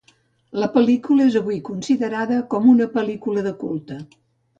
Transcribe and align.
La 0.61 0.67
pel·lícula 0.77 1.27
és 1.31 1.37
avui 1.39 1.59
considerada 1.67 2.39
com 2.55 2.65
una 2.73 2.87
pel·lícula 2.95 3.45
de 3.49 3.53
culte. 3.65 3.99